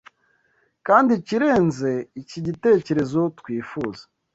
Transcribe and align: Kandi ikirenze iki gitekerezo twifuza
Kandi 0.87 1.09
ikirenze 1.19 1.91
iki 2.21 2.39
gitekerezo 2.47 3.19
twifuza 3.39 4.03